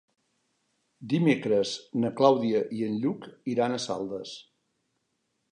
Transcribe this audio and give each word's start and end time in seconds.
Dimecres 1.11 1.75
na 2.05 2.11
Clàudia 2.21 2.63
i 2.79 2.83
en 2.89 2.97
Lluc 3.05 3.31
iran 3.55 3.77
a 3.77 3.81
Saldes. 3.89 4.37